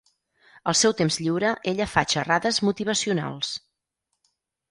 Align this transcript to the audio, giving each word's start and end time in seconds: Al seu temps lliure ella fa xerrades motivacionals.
Al 0.71 0.75
seu 0.79 0.95
temps 1.01 1.17
lliure 1.25 1.51
ella 1.73 1.87
fa 1.91 2.03
xerrades 2.15 2.59
motivacionals. 2.69 3.51